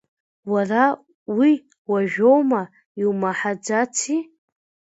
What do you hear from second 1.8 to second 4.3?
уажәоума, иумаҳаӡаци?!